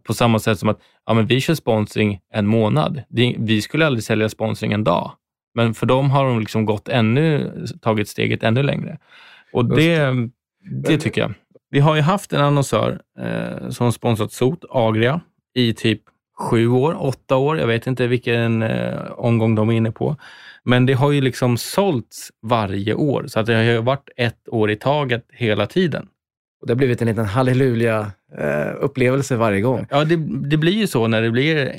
På 0.04 0.14
samma 0.14 0.40
sätt 0.40 0.60
som 0.60 0.70
att 0.70 0.80
ja, 1.06 1.14
men 1.14 1.26
vi 1.28 1.42
kör 1.42 1.56
sponsring 1.56 2.20
en 2.34 2.48
månad. 2.48 3.02
Vi 3.38 3.62
skulle 3.62 3.86
aldrig 3.86 4.04
sälja 4.04 4.30
sponsring 4.30 4.72
en 4.72 4.84
dag. 4.84 5.12
Men 5.54 5.74
för 5.74 5.86
dem 5.86 6.10
har 6.10 6.26
de 6.26 6.40
liksom 6.40 6.66
gått 6.66 6.90
ännu, 6.90 7.52
tagit 7.82 8.10
steget 8.10 8.44
ännu 8.44 8.64
längre. 8.64 8.98
Och 9.54 9.66
det, 9.66 10.14
det 10.84 10.98
tycker 10.98 11.22
jag. 11.22 11.34
Vi 11.70 11.80
har 11.80 11.96
ju 11.96 12.02
haft 12.02 12.34
en 12.34 12.42
annonsör 12.42 13.02
eh, 13.20 13.70
som 13.70 13.94
sponsrat 13.94 14.32
SOT, 14.32 14.66
Agria, 14.70 15.22
i 15.54 15.74
typ 15.74 16.02
sju 16.40 16.68
år, 16.68 16.98
åtta 17.00 17.36
år. 17.36 17.60
Jag 17.60 17.68
vet 17.68 17.88
inte 17.88 18.08
vilken 18.08 18.62
eh, 18.62 19.12
omgång 19.12 19.56
de 19.56 19.70
är 19.70 19.74
inne 19.74 19.92
på. 19.92 20.16
Men 20.64 20.86
det 20.86 20.94
har 20.94 21.12
ju 21.12 21.22
liksom 21.22 21.58
sålts 21.58 22.32
varje 22.42 22.94
år, 22.94 23.26
så 23.28 23.40
att 23.40 23.46
det 23.46 23.56
har 23.56 23.64
ju 23.64 23.82
varit 23.82 24.10
ett 24.18 24.50
år 24.50 24.72
i 24.72 24.76
taget 24.76 25.26
hela 25.30 25.66
tiden. 25.66 26.08
Och 26.62 26.68
det 26.68 26.74
har 26.74 26.78
blivit 26.78 27.02
en 27.02 27.08
liten 27.08 27.26
halleluja-upplevelse 27.26 29.34
eh, 29.34 29.40
varje 29.40 29.62
gång. 29.62 29.88
Ja, 29.90 30.06
det, 30.06 30.16
det, 30.50 30.58
blir 30.58 30.74
ju 30.74 30.88
så 30.88 31.08
när 31.08 31.22
det 31.22 31.32
blir 31.32 31.74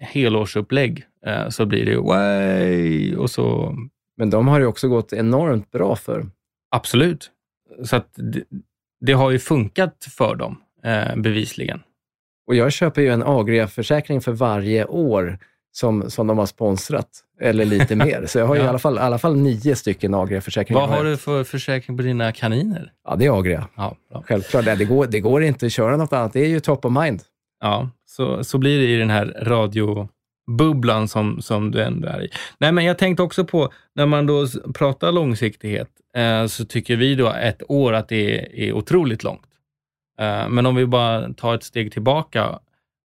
helårsupplägg. 0.00 1.04
Eh, 1.26 1.48
så 1.48 1.66
blir 1.66 1.86
det 1.86 1.96
way 1.96 3.16
och 3.16 3.30
så... 3.30 3.76
Men 4.16 4.30
de 4.30 4.48
har 4.48 4.60
ju 4.60 4.66
också 4.66 4.88
gått 4.88 5.12
enormt 5.12 5.70
bra 5.70 5.96
för. 5.96 6.26
Absolut. 6.70 7.30
Så 7.84 7.96
att 7.96 8.08
det, 8.14 8.42
det 9.00 9.12
har 9.12 9.30
ju 9.30 9.38
funkat 9.38 10.06
för 10.16 10.36
dem, 10.36 10.56
eh, 10.84 11.16
bevisligen. 11.16 11.80
Och 12.46 12.54
jag 12.54 12.72
köper 12.72 13.02
ju 13.02 13.08
en 13.08 13.22
Agria-försäkring 13.22 14.20
för 14.20 14.32
varje 14.32 14.84
år 14.84 15.38
som, 15.72 16.10
som 16.10 16.26
de 16.26 16.38
har 16.38 16.46
sponsrat, 16.46 17.08
eller 17.40 17.64
lite 17.64 17.96
mer. 17.96 18.26
Så 18.26 18.38
jag 18.38 18.46
har 18.46 18.56
ja. 18.56 18.64
i, 18.64 18.66
alla 18.66 18.78
fall, 18.78 18.96
i 18.96 19.00
alla 19.00 19.18
fall 19.18 19.36
nio 19.36 19.76
stycken 19.76 20.14
Agria-försäkringar. 20.14 20.80
Vad 20.80 20.90
har 20.90 21.04
du 21.04 21.16
för 21.16 21.44
försäkring 21.44 21.96
på 21.96 22.02
dina 22.02 22.32
kaniner? 22.32 22.92
Ja, 23.04 23.16
det 23.16 23.26
är 23.26 23.38
Agria. 23.38 23.68
Ja, 23.74 23.96
Självklart. 24.24 24.64
Det 24.64 24.84
går, 24.84 25.06
det 25.06 25.20
går 25.20 25.42
inte 25.42 25.66
att 25.66 25.72
köra 25.72 25.96
något 25.96 26.12
annat. 26.12 26.32
Det 26.32 26.40
är 26.40 26.48
ju 26.48 26.60
top 26.60 26.84
of 26.84 26.92
mind. 26.92 27.22
Ja, 27.60 27.90
så, 28.06 28.44
så 28.44 28.58
blir 28.58 28.78
det 28.78 28.86
i 28.86 28.96
den 28.96 29.10
här 29.10 29.36
radiobubblan 29.42 31.08
som, 31.08 31.42
som 31.42 31.70
du 31.70 31.82
ändå 31.82 32.08
är 32.08 32.22
i. 32.22 32.30
Nej, 32.58 32.72
men 32.72 32.84
jag 32.84 32.98
tänkte 32.98 33.22
också 33.22 33.44
på, 33.44 33.72
när 33.94 34.06
man 34.06 34.26
då 34.26 34.46
pratar 34.74 35.12
långsiktighet, 35.12 35.88
eh, 36.16 36.46
så 36.46 36.64
tycker 36.64 36.96
vi 36.96 37.14
då 37.14 37.28
ett 37.28 37.62
år 37.68 37.92
att 37.92 38.08
det 38.08 38.38
är, 38.38 38.54
är 38.58 38.72
otroligt 38.72 39.24
långt. 39.24 39.53
Eh, 40.20 40.48
men 40.48 40.66
om 40.66 40.74
vi 40.74 40.86
bara 40.86 41.32
tar 41.32 41.54
ett 41.54 41.62
steg 41.62 41.92
tillbaka, 41.92 42.58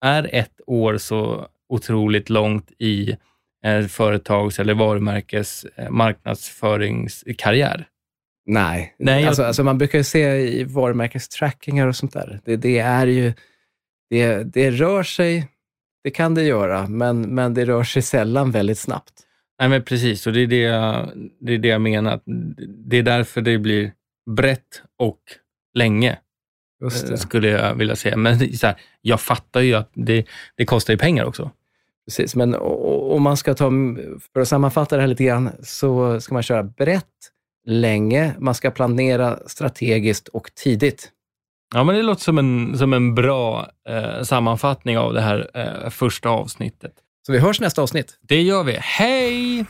är 0.04 0.30
ett 0.33 0.61
år 0.66 0.99
så 0.99 1.47
otroligt 1.69 2.30
långt 2.30 2.73
i 2.78 3.16
eh, 3.64 3.87
företags 3.87 4.59
eller 4.59 4.75
varumärkes 4.75 5.64
eh, 5.76 5.90
marknadsföringskarriär? 5.90 7.87
Nej, 8.47 8.95
Nej 8.99 9.26
alltså, 9.26 9.42
jag... 9.42 9.47
alltså, 9.47 9.64
man 9.64 9.78
brukar 9.78 9.99
ju 9.99 10.04
se 10.04 10.37
i 10.37 10.64
varumärkestrackingar 10.64 11.87
och 11.87 11.97
sånt 11.97 12.12
där. 12.12 12.40
Det, 12.45 12.57
det, 12.57 12.78
är 12.78 13.07
ju, 13.07 13.33
det, 14.11 14.42
det 14.45 14.71
rör 14.71 15.02
sig, 15.02 15.49
det 16.04 16.11
kan 16.11 16.35
det 16.35 16.42
göra, 16.42 16.88
men, 16.88 17.21
men 17.23 17.54
det 17.54 17.64
rör 17.64 17.85
sig 17.85 18.02
sällan 18.02 18.50
väldigt 18.50 18.78
snabbt. 18.78 19.12
Nej, 19.61 19.69
men 19.69 19.83
precis, 19.83 20.26
och 20.26 20.33
det 20.33 20.40
är 20.40 20.47
det, 20.47 20.61
jag, 20.61 21.12
det 21.40 21.54
är 21.54 21.59
det 21.59 21.69
jag 21.69 21.80
menar. 21.80 22.21
Det 22.88 22.99
är 22.99 23.02
därför 23.02 23.40
det 23.40 23.59
blir 23.59 23.92
brett 24.37 24.83
och 24.99 25.21
länge. 25.75 26.19
Skulle 27.17 27.49
jag 27.49 27.75
vilja 27.75 27.97
säga. 27.97 28.17
Men 28.17 28.57
så 28.57 28.67
här, 28.67 28.77
jag 29.01 29.21
fattar 29.21 29.61
ju 29.61 29.75
att 29.75 29.91
det, 29.95 30.27
det 30.57 30.65
kostar 30.65 30.93
ju 30.93 30.99
pengar 30.99 31.25
också. 31.25 31.51
Precis, 32.07 32.35
men 32.35 32.55
om 32.55 33.23
man 33.23 33.37
ska 33.37 33.55
ta, 33.55 33.71
för 34.33 34.40
att 34.40 34.49
sammanfatta 34.49 34.97
det 34.97 35.03
här 35.03 35.09
lite 35.09 35.25
grann, 35.25 35.51
så 35.62 36.21
ska 36.21 36.35
man 36.35 36.43
köra 36.43 36.62
brett, 36.62 37.07
länge, 37.66 38.35
man 38.38 38.55
ska 38.55 38.71
planera 38.71 39.38
strategiskt 39.47 40.29
och 40.29 40.51
tidigt. 40.55 41.11
Ja, 41.75 41.85
men 41.85 41.95
det 41.95 42.03
låter 42.03 42.23
som 42.23 42.38
en, 42.38 42.79
som 42.79 42.93
en 42.93 43.14
bra 43.14 43.71
eh, 43.88 44.23
sammanfattning 44.23 44.99
av 44.99 45.12
det 45.12 45.21
här 45.21 45.51
eh, 45.55 45.90
första 45.90 46.29
avsnittet. 46.29 46.93
Så 47.27 47.33
vi 47.33 47.38
hörs 47.38 47.61
nästa 47.61 47.83
avsnitt. 47.83 48.19
Det 48.21 48.43
gör 48.43 48.64
vi. 48.64 48.77
Hej! 48.81 49.66